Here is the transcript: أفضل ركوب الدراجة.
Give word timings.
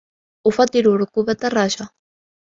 أفضل 0.47 0.85
ركوب 0.97 1.29
الدراجة. 1.29 1.87